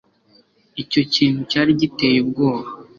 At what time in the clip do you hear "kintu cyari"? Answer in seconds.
1.13-1.71